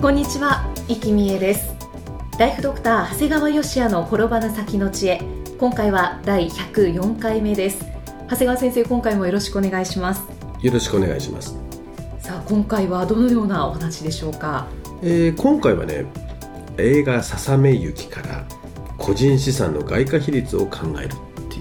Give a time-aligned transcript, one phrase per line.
[0.00, 1.74] こんにちは、生きみえです。
[2.38, 5.20] ライフドクター長谷川芳也の転ばぬ先の知恵。
[5.58, 7.84] 今回は第104回目です。
[8.28, 10.22] 長谷川先生今回もよろしくお願いします。
[10.62, 11.58] よろしくお願いします。
[12.20, 14.68] さあ今回はどのようなお話でしょうか、
[15.02, 16.04] えー、今回はね
[16.76, 18.46] 映画「ささめゆき」から
[18.98, 21.56] 個人資産の外貨比率を考えるって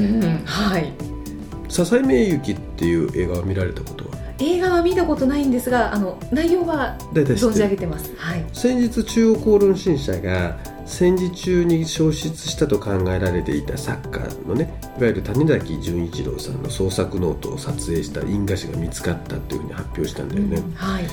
[0.00, 0.90] いう、うん、はい
[1.68, 4.01] 「ささめゆき」っていう映画を見られたことは
[4.42, 21.04] 映画は見たことないんですがあの内容は存じ上げてます、はい、先日中央公論新社が戦時中に消失したと考えられていた作家のねいわゆる谷崎潤一郎さんの創作ノートを撮影した印画紙が見つかったというふうに発表したんだよね、うんはい、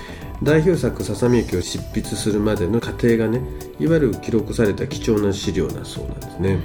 [0.42, 3.42] 代表作「ささみゆき」を執筆するまでの過程がね
[3.80, 6.60] いわゆる記録された貴重な資料だそうなんですね、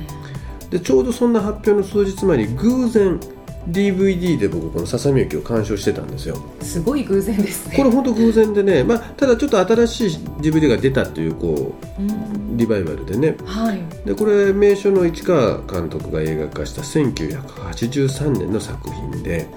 [0.71, 3.21] でちょうどそんな発表の数日前に偶然
[3.69, 6.37] DVD で僕この「ささみゆき」を鑑賞してたんですよ。
[6.61, 7.77] すごい偶然ですね。
[7.77, 19.49] これ本当偶然でね、まあ、ただちょっと新しい DVD が出たというこう、うん、リバイバルでね、はい、でこれ名所の市川監督が映画化した1983年の作品で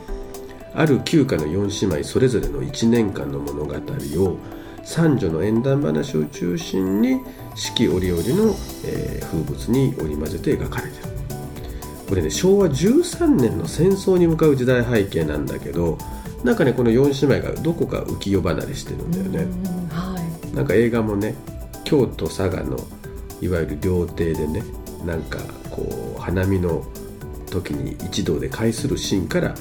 [0.74, 4.38] ある旧家の4姉妹それぞれの1年間の物語を
[4.84, 7.20] 三女の縁談話を中心に
[7.56, 11.17] 四季折々の、えー、風物に織り交ぜて描かれてる
[12.08, 15.98] これね昭和13年の戦争に向かう時代背景なんだけど
[16.44, 19.40] なんかねこの4姉妹がどこか浮世離れしてるんだよね、
[19.92, 20.16] は
[20.52, 21.36] い、なんか映画もね
[21.84, 22.78] 京都佐賀の
[23.42, 24.64] いわゆる料亭でね
[25.06, 26.84] なんかこう花見の
[27.50, 29.56] 時に一同で会するシーンから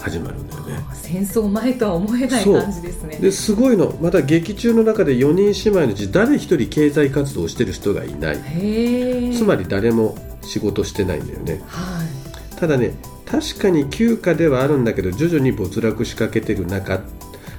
[0.00, 0.78] 始まるんだよね。
[0.92, 3.16] 戦争前とは思えない感じですね。
[3.16, 3.96] ですごいの。
[4.00, 8.38] また劇中の中で4人姉妹のうち誰一人経済活動をしてる人がいない。
[9.36, 12.94] つまり誰も仕事してないんだよね、はい、ただね
[13.26, 17.00] 確かに休暇ではあるんだけど徐々に没落しかけてる中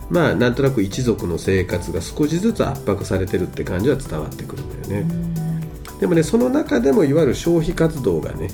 [0.10, 5.14] まあなんとなく一族の生活が少しずつ圧迫されてるって感じは伝わってくるんだよね。
[6.00, 8.50] でもねその中でもいわゆる消費活動がね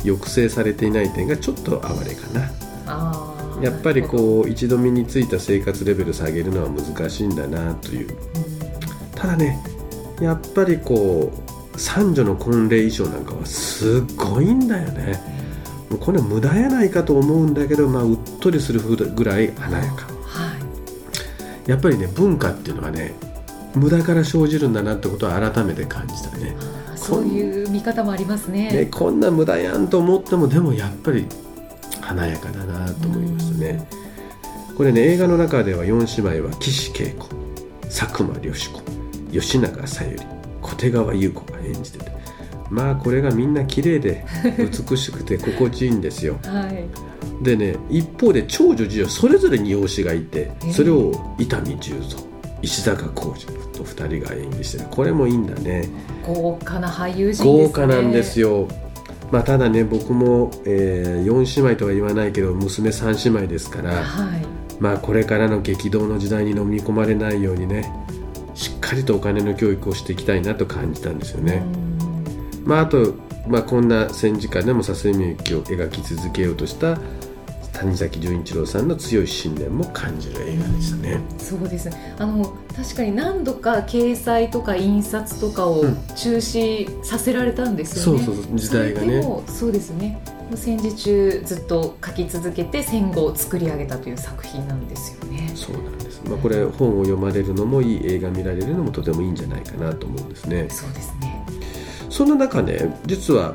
[0.00, 3.32] 抑制されていない点がちょっと哀れかな。
[3.62, 8.14] やっぱりこう一度身についた生活レベル下げるのは難しいんだなという。
[9.14, 9.58] ただね
[10.20, 15.20] やっぱりこう三女の婚礼衣装なんかはすごいんだよね。
[16.00, 20.54] これ無駄やないかと思うんだけど、まあ、うっとりするぐらい華やか、は
[21.66, 23.14] い、やっぱりね文化っていうのはね
[23.74, 26.56] 無駄から生じるんだなってことは改めて感じたね。
[26.94, 28.70] そういう見方もありますね。
[28.70, 31.26] ねこんな無駄やんと思ってもでもやっぱり
[32.00, 33.88] 華やかだなと思いますね。
[34.76, 37.28] これね映画の中では4姉妹は岸恵子
[37.84, 38.70] 佐久間良子
[39.32, 40.37] 吉永小百合
[40.68, 42.18] 小手川優子が演じてて。
[42.70, 44.24] まあこれがみんな綺麗で
[44.90, 46.38] 美しくて心地いいんですよ。
[46.44, 52.28] はい、でね一方で長女次女それぞれに養子がいてそれを伊丹十三
[52.60, 55.88] 石坂浩二と2人が演技してるこれもいいんだね。
[56.26, 58.68] 豪華な俳優陣、ね、豪華なんですよ。
[59.30, 64.46] まあ、ただね僕も、えー、4姉妹とは言わないけど娘3姉妹ですから、はい、
[64.80, 67.92] まあこれからの激動の時代に飲み込まれないようにね
[68.88, 71.62] かりとお金の教育をしていきたいなと感じたんですよね。
[72.64, 73.14] まあ、あと、
[73.46, 76.98] まあ、こんな戦時下でも笹みゆきを描き続けようとした
[77.72, 81.20] 谷崎潤一郎さんの強い信念も感じる映画でしたね。
[81.38, 82.44] そうですあの
[82.74, 85.84] 確かに何度か掲載とか印刷とかを
[86.16, 88.20] 中止させられたんですよね。
[88.20, 89.22] うん、そうそう時代がね。
[89.46, 90.20] そうですね。
[90.54, 95.52] 戦時中ずっと書き続けて戦後を作り上げたという作品なんですよね。
[95.54, 96.07] そうなんです。
[96.28, 100.68] まあこれ本を読まれるのもいい映画見られるのもとてもいいんじゃないかなと思うんですね。
[100.70, 101.44] そうですね。
[102.10, 103.54] そんな中ね実は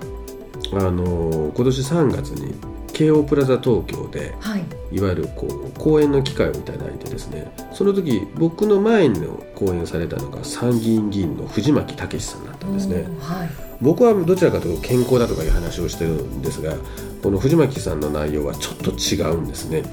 [0.72, 2.56] あの今年3月に
[2.94, 13.50] 京王プラザ東京で、はい、いわゆるこう講演の機会をいただいてですねその時僕の前の講演されたのが参議院議員の藤巻武さんだったんですね、はい、
[13.82, 16.76] 僕はどちらかというと健康だとかいう話をしてるんですが
[17.24, 19.84] この藤巻さんの内容はちょっと違うんですね、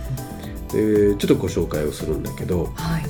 [0.72, 3.04] でちょっとご紹介をするんだけど、はい、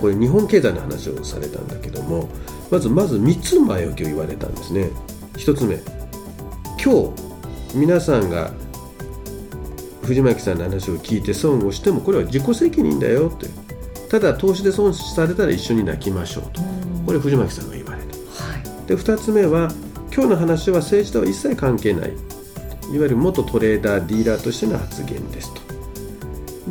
[0.00, 2.28] これ日本経済の話をされたんだけども
[2.70, 4.90] まずまず3つの前置きを言われたんですね。
[5.34, 5.78] 1つ目
[6.82, 8.52] 今日皆さんが
[10.02, 13.48] 藤巻さんの話を聞いて損をしてもこれは自己責任だよって。
[14.10, 16.60] ただ投資で損されたら一緒に泣きましょうと。
[17.06, 19.72] これ藤巻さんが言われる、はい、で2つ目は
[20.14, 22.10] 今日の話は政治とは一切関係ない。
[22.10, 25.61] いわゆる元トレーダーディーラーとしての発言ですと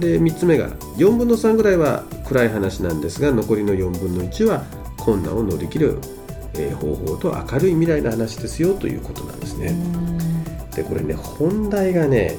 [0.01, 4.65] で3つ目が4分の3ぐらいは暗い話なんですが残りの4分の1は
[4.98, 6.00] 困難を乗り切る、
[6.56, 9.75] え方法と明るい未来の話ですよということなんですね。
[10.75, 12.38] でこれね本題がね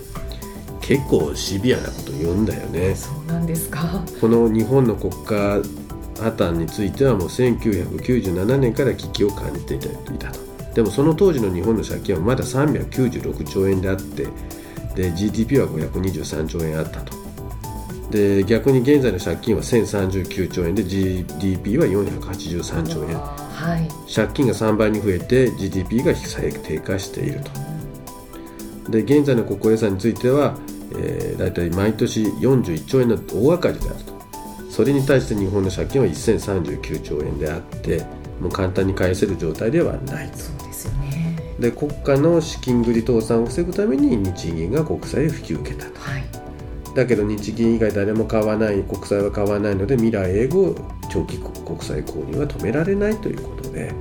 [0.81, 2.95] 結構シビアなこと言うんだよね。
[2.95, 4.05] そうなんですか。
[4.21, 5.63] この日本の国家
[6.21, 9.79] 破綻についてはもう1997年から危機を感じてい
[10.19, 10.41] たと。
[10.75, 14.27] でもその当時の日本の借金はまだ396兆円であって
[14.95, 17.22] で GDP は523兆円あったと
[18.13, 28.91] で逆に現在の借金は1039兆円で GDP は483兆円、はい、借金が3倍に増えて GDP が最低下していると。
[28.91, 30.59] で現在の国庫予算については、
[30.95, 34.13] えー、大体毎年41兆円の大赤字であると。
[34.71, 38.05] それに対して日本の借金は1039兆円であって
[38.41, 40.39] もう簡単に返せる状態ではないと。
[40.39, 41.55] そうですよね。
[41.59, 46.12] で国家の資金繰り倒産を防ぐために日銀が国債を引き受けたと、はい
[46.95, 50.77] だけど日銀以外誰も買わない国債は買わないので未来永劫
[51.11, 53.93] 長期国債購入は止められないということで、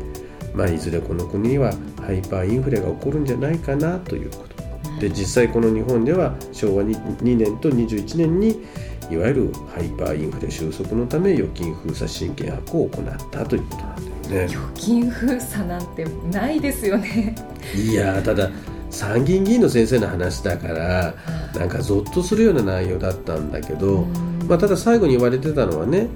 [0.53, 4.51] まあ、いずれこの国にはハイパーインフレが起こるんじゃないかなということ。
[4.99, 8.63] で実際この日本では昭和 2, 2年と21年に
[9.09, 14.43] いわゆるハイパーインフレ収束のため預金封鎖神経発行を行ったということなんだよね。
[14.45, 17.35] 預金封鎖なんてないですよね。
[17.75, 18.49] いやただ
[18.91, 21.15] 参議院議員の先生の話だから
[21.55, 24.05] なんかゾッとするような内容だったんだけど、
[24.47, 26.07] まあ、ただ最後に言われてたのはね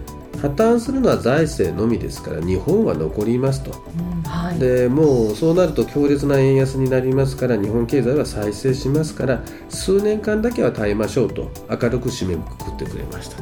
[0.42, 4.22] 破綻するのは財政のみですから日本は残りますと、うん。
[4.30, 13.38] はい、でもうそうなると強烈な円安になりますから日本経済は再生しますから数年間だけは耐えましょうと明るく締めくくってくれました。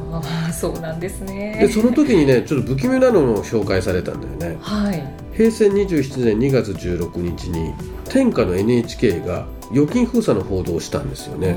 [0.48, 1.58] あそうなんですね。
[1.60, 7.74] でその時にねちょっと不気味なのも紹介されたんだよね、はい、平成27年2月16日に
[8.08, 11.56] 天下の NHK が預金封鎖の報道をしたんですよね。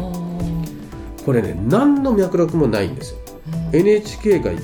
[1.25, 3.19] これね何の脈絡もないんですよ、
[3.71, 4.61] うん、NHK が一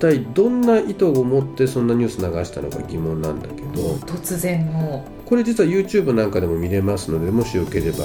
[0.00, 3.94] 体どんな意図を持ってそんなニュース流したのか疑問なんだけど。
[3.98, 5.04] 突然の。
[5.24, 7.98] これ実は YouTube なんかでも見れますのでもしよければ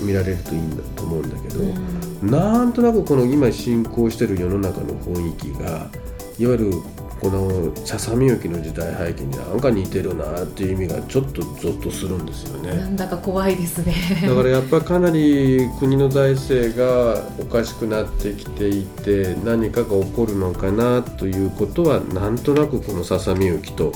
[0.00, 5.90] 見られるといいんだと思うんだけど、うん、なんとなくこの今進行している世の中の雰囲気が
[6.38, 6.72] いわゆる
[7.20, 12.74] このささみゆきの時代背景になんか似てるなっていう意味がちょっとゾッとするんですよね。
[12.74, 13.94] なんだか怖いですね。
[14.26, 23.92] だからやっぱりかなり国の財政がおかしくなってきていて何かが起こるのかなということはなんとなくこのささみゆきと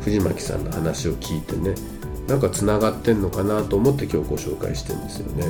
[0.00, 1.76] 藤巻さんの話を聞いてね
[2.26, 5.46] なんかつながってんのかなと思って今日ご紹介してるんですよね。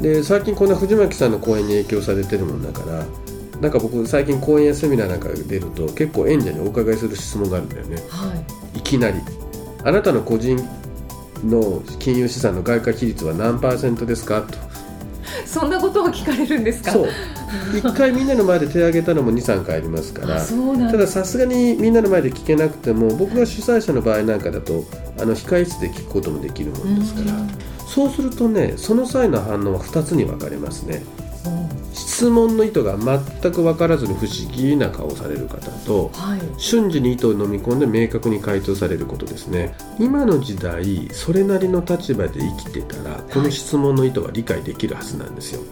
[0.00, 3.04] で最近こんな藤巻さんの講演に影響されてるもんだから
[3.60, 8.34] なんか僕最近講演やセミナーなんか出ると結構演者にお伺いする質問があるんだよね、は
[8.74, 9.20] い、いきなり
[9.84, 10.56] 「あなたの個人
[11.44, 14.68] の金融資産の外貨比率は何パーセントですか?」と。
[15.44, 16.92] そんなことを聞かれるんですか？
[16.92, 17.08] そう。
[17.74, 20.44] 一回みんなの前で手を挙げたのも23回ありますから。
[20.90, 24.84] たださすがにみんなの前で聞けなくても僕が主催者の場合なんかだと
[25.18, 27.32] あの控室で聞くこともできるもんですから、
[27.86, 31.02] そうするとねその際の反応は2つに分かれますね。
[31.92, 39.74] 質問の意図が全く分からずに不思議な顔をされる方と、はい、瞬時に意図を飲み込んで明確に回答されることですね。
[39.98, 45.62] 今の時代それなりの立場で生きてたらこの質問の意図は理解できるはずなんですよ、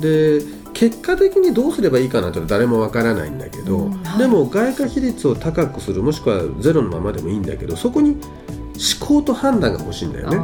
[0.00, 0.40] で
[0.72, 10.38] 結果的にどうすればいいかなと誰もわからないんだけど、うんはい、でも外貨比率を高くするもしくはゼロのままでもいいんだけどそこに思考と判断が欲しいんだよね。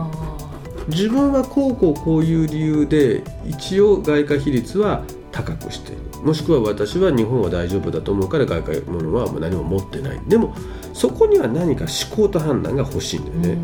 [0.89, 10.21] 自分はこうこうこういう理由で一応外貨比率は高くしているもしくは私は日本は大丈夫だと思うから外貨物はもう何も持ってない。
[10.27, 10.55] でも
[10.93, 13.59] そこには何か思考と判断が欲しいんだよね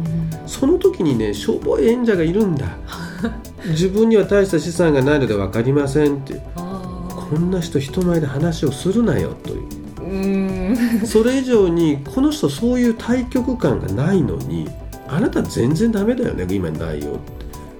[0.46, 2.76] その時にねしょぼい演者がいるんだ。
[3.68, 6.40] 自分には大した資産がないので分かりませんって。
[7.30, 9.80] こんな人人前で話をするなよという。
[11.06, 14.68] それ以上にこの人そういう対局感がないのに
[15.10, 17.18] あなた全然ダメだよね今ないよ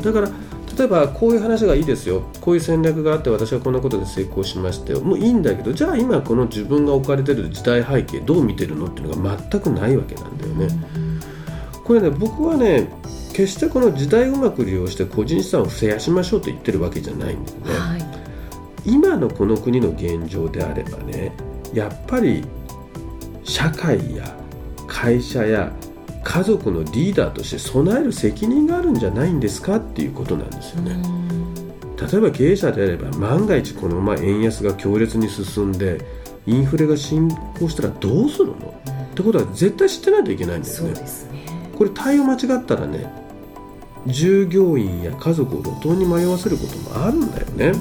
[0.03, 0.31] だから
[0.77, 10.69] 例えばこういう話がいいですよこういう戦略があって私はこんなことで成功しましたよもういいんだけどじゃあ今この自分が置かれてる時代背景どう見てるのっていうのが全くないわけなんだよね。
[11.85, 12.89] これね僕はね
[13.33, 17.65] 決してこの時代をうまく利用して個人資産を増やしましょうと言ってるわけじゃないんだよね。
[17.75, 18.03] はい、
[18.85, 21.33] 今のこの国の現状であればね
[21.75, 22.45] やっぱり
[23.45, 24.37] 社会や
[24.87, 25.73] 会社や
[26.23, 30.97] 家族のリーダーとして備える責任があるんじゃないんですかっていうことなんですよね。
[32.11, 36.01] 例えば経営者であれば万が一このまま円安が強烈に進んで
[36.47, 40.93] インフレが進行したらどうするの、ってことは絶対知ってないといけないんだよね。
[40.93, 41.01] ね
[41.77, 43.07] これ対応間違ったらね
[44.07, 47.73] 従業員や家族を路頭に迷わせることもあるんだよね。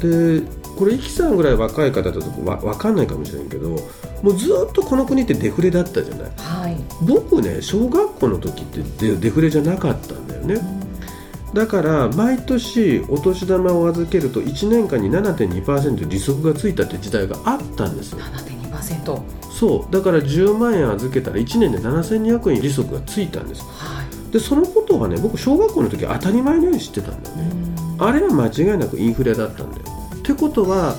[0.00, 8.82] でこれ、イキさんぐらい若い方だとわ分かんないかもしれないけどもうずっとこの国ってデフレだったじゃない、はい、僕ね小学校の時って
[9.14, 18.18] デフレじゃなかったんだよね、うん、だから毎年お年玉を預けると1年間に7.2%利息がついたって時代があったんですよ。
[18.18, 19.22] 7.2%
[19.52, 19.92] そう。
[19.92, 27.52] だから10万円預けたら1年で7200円利息がついたんです、はい、でそのことはね僕小学校の時当たり前のように知ってたんだよね。
[28.00, 30.96] あれは間違いなくインフレだったんだよってことは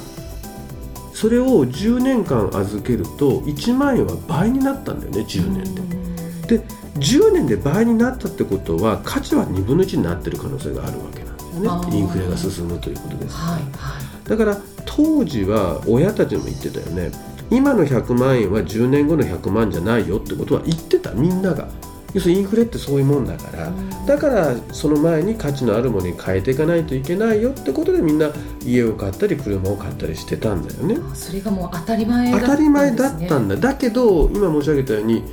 [1.14, 5.76] それを10年間預けると1万円は倍になったんだよね10年
[6.48, 6.58] で。
[6.58, 6.66] で
[6.96, 11.98] 10年で倍になったってことは価値は2分の1になってる可能性があるわけなんですよね。
[11.98, 17.12] インフレが進むということです、はいはい、だから当時は親たちも言ってたよね。
[17.50, 21.68] 今の100万円は10年後の100万じゃないよってことは言ってたみんなが
[22.14, 23.72] 要するにインフレってそういうもんだから、
[24.06, 28.30] だからその前に価値のあるものに変えていかないといけないよってことでみんな
[28.64, 30.98] 家を買ったり車を買ったりしてたんだよね。
[31.16, 33.56] それがもう当たり前だったん、ね、当たり前だったんだ。
[33.56, 35.24] だけど今申し上げたように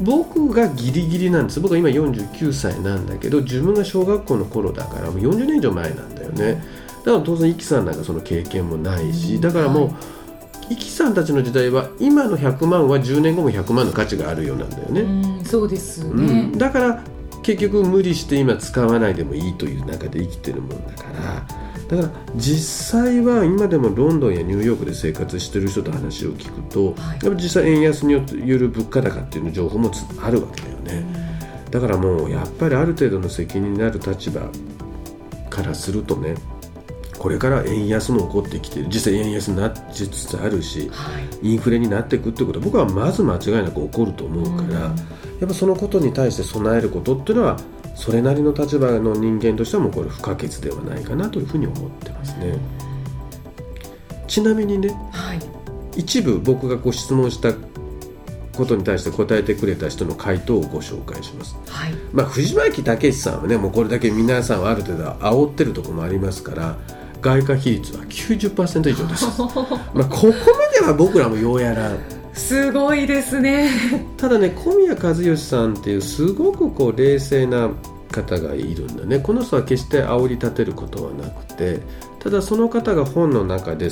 [0.00, 1.60] 僕がギリギリなんです。
[1.60, 6.64] 僕は今49歳なんだけど自分が小学校の頃だからもう40年以上前なんだよね。
[7.04, 9.94] だから当然イキさんなんかその経験もないしだからもう、はい
[10.72, 15.02] イキさんたちの時代は今の100万は10年後も100万の価値があるようなんだよね。
[15.42, 17.04] うそうですね、うん、だから
[17.42, 21.02] 結局無理して今使わないでもいいという中で生きてるもんだか
[21.90, 28.22] らだから実際は今でもロンドンやニューヨークで生活してる人と話を聞くと、はい、やっぱ実際円安によ
[28.58, 29.90] る物価高っていうの情報も
[30.22, 31.04] あるわけだよね。
[31.70, 34.42] だからもうやっぱりある程度の責任になる立場
[35.50, 36.36] からするとね
[37.22, 44.96] これから円安も起こってきて実際円安になりつつあるし、はい、インフレになっていくってことは僕はまず間違いなく起こると思うから、うん、や
[45.44, 47.60] っぱそのことに対して備えることっていうのは
[47.94, 52.58] それなりの立場の人間としてはもうこれ不可欠ではないかなというふうに思ってますね。
[54.26, 55.40] ちなみにね、はい、
[55.96, 57.52] 一部僕がご質問した
[58.56, 66.78] ことに対して答えてくれた人の回答をご紹介します、はい、まあ、藤巻武さんはねもうこれだけ皆さんはある程度煽ってるところもありますから
[67.22, 69.26] 外貨比率は90%以上です。
[69.94, 70.32] まあここま
[70.80, 71.92] では僕らもようやら。
[72.34, 73.70] すごいですね。
[74.16, 77.70] ただね小宮和義さんっていうすごくこう冷静な
[78.10, 79.18] 方がいるんだね。
[79.20, 81.80] この人は決して煽り立てることはなくて。
[82.22, 83.88] ただその方が本の中で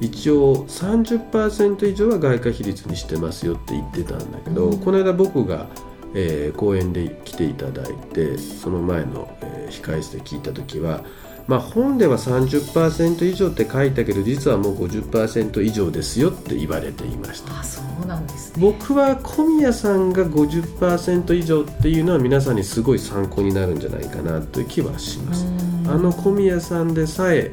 [0.00, 5.68] 一応30%以上は外貨比率にしてますよって言ってたんだけど、うん、この間僕が、
[6.12, 11.04] えー、講演で来ていただいてその前の、えー、控室で聞いた時は
[11.46, 17.58] まあ、本では30%以上って書いたけど実はもう50%以上ですよって言われていました。
[17.58, 18.60] あそうなんですね。
[18.60, 25.46] 僕は小宮さんが50%以上っていうのは皆さんにすごい参考になるんじゃないかなという気はします。
[25.88, 27.52] あの小宮さんでさえ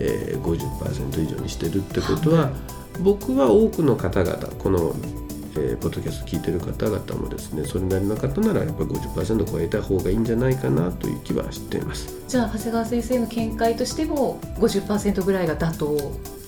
[0.00, 2.50] えー、50%以上にしてるってことは、
[3.00, 4.94] 僕は多くの方々この
[5.60, 12.20] えー、ポッドキャスト聞いてる方々もですねそれなりの方ならやっぱり50%超えた方がいいんじゃないかなという気はしています。
[12.26, 15.96] じゃあ長谷川先生の見解としても50%ぐらいが妥当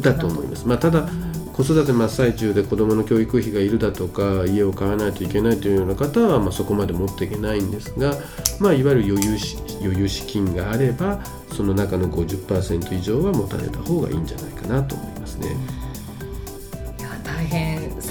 [0.01, 0.33] だと。
[0.33, 1.09] 思います、まあ、ただ、
[1.53, 8.15] 子育て真っ最中で子どもの教育費がいるだとか家を買わないといけないというような方は、まあ、そこまで持っていけないんですが、
[8.59, 9.39] まあ、いわゆる余裕
[9.83, 15.55] 余裕資金があればその中の50%以上は持たれた方がいいんじゃないかなと思いますね。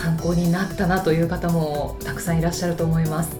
[0.01, 3.37] 参考になったなという方もたくさんいらっしゃると思います。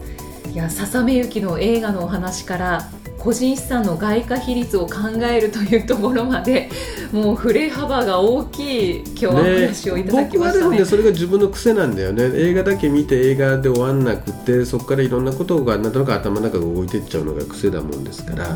[0.52, 2.88] いや笹目幸の映画のお話から
[3.18, 4.94] 個人資産の外貨比率を考
[5.30, 6.68] えるというところまで
[7.10, 12.30] もう振れ幅が大きい今日はお話をいただきましたね、ね、僕はでもねそれが自分の癖なんだよね。
[12.34, 18.48] 映画だけ見て映画で終わんなくてそこからいろんなことがなんとなく頭の中が動いていっちゃうのが癖だもんですから、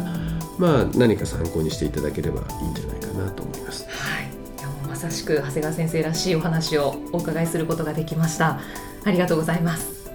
[0.59, 3.87] まあ何か参考にしていただければいいんじゃないかなと思います。
[3.89, 4.36] はい
[5.07, 8.59] まさしく長谷川先生らしいお話をお伺いすることができました。
[9.05, 10.11] ありがとうございます。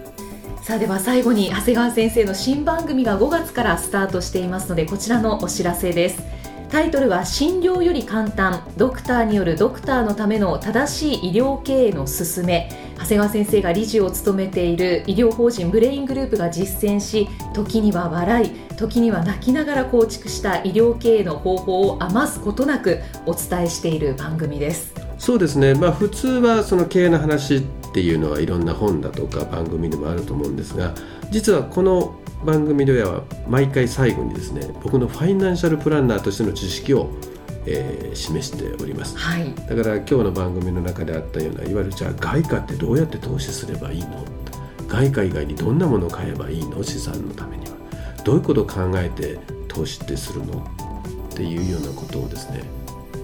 [0.62, 6.22] さあでは最後に長谷川先生の新番組が5月からスタートしていますのでこちらのお知らせです。
[6.72, 8.66] タイトルは診療より簡単。
[8.78, 12.94] ドクターによるドクターのための正しい医療経営の勧め。
[12.98, 24.94] 長谷川先生が理事を務めている医療法人ブレイングループが実践し時には笑い時には泣きながら構築した医療経営の方法を余すことなくお伝えしている番組です。
[25.18, 27.62] そうですね、まあ、普通はその経営の話っ
[27.92, 30.94] ていうのはいろんな本だとか番組でもあると思うんですが
[31.30, 37.10] 実はこの番組では毎回最後にですね僕のファイナンシャルプランナーとしての知識を
[37.64, 44.24] えー、示しております、はい、だから今日の番組の中であったようないわゆるじゃあ外貨ってどうやって投資すればいいの？
[44.88, 46.82] 外貨以外にどんなものを買えばいいの？
[46.82, 47.76] 資産のためには。
[48.24, 50.58] どういうことを考えて投資ってするの？
[51.32, 52.64] っていうようなことをですね、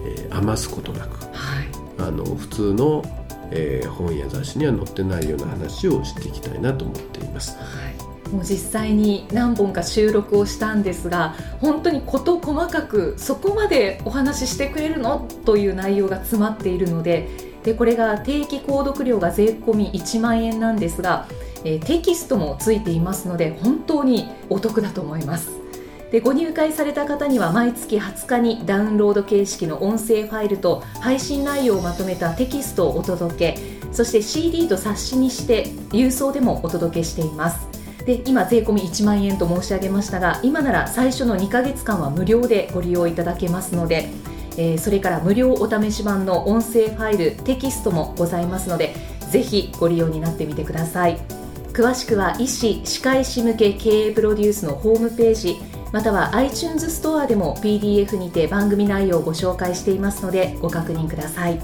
[0.05, 3.03] えー、余すことなく、はい、あの普通の、
[3.51, 7.57] えー、本や雑誌には載ってないような話をしていきたいなと思っています。
[7.57, 7.98] はい
[8.31, 15.27] もう実際に何本か収録をしたんですが本当に事細かくそこまでお話ししてくれるの？
[15.45, 17.27] という内容が詰まっているので
[17.63, 21.27] でこれが定期購読料が税込み1万円なんですが、
[21.63, 25.51] えー、テキストもついていますので本当にお得だと思います。
[26.11, 33.57] でご入会された方には毎月20日にダウンロード形式の音声ファイルと配信内容をまとめたテキストをお届け
[33.91, 37.68] そして CD と冊子にして郵送でもお届けしています。
[38.09, 44.09] で今税込み1万円と申し上げましたが今なら最初の2ヶ月間は無料でご利用いただけますので、
[44.57, 48.95] えー、それから無料お試し版の音声ファイルテキストもございますので
[49.29, 51.19] ぜひご利用になってみてください。
[51.71, 55.57] 詳しくは医師・歯科医師向け経営プロデュースのホームページ
[55.93, 61.59] または iTunes ストアでも PDF にて番組内容をご紹介していますのでご確認ください。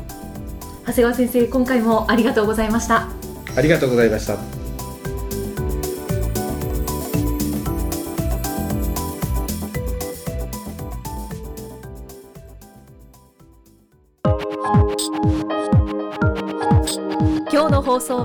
[0.85, 3.09] 長谷川先生今回もありがとうございました。
[3.55, 4.64] ありがとうございました。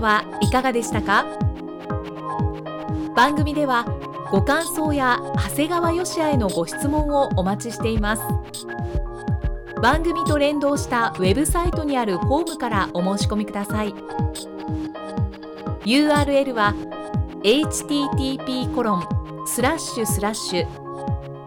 [0.00, 1.26] 送はいかがでしたか？
[3.14, 3.84] 番組では
[4.30, 8.22] ご感想や長谷川よし也へのご質問をお待ちしています。
[9.82, 13.94] 番組と連動したウェブサイトにあるフォームからお申し込みください。
[15.84, 16.74] URL は
[17.42, 19.04] http コロン
[19.46, 20.66] スラッシュスラッシュ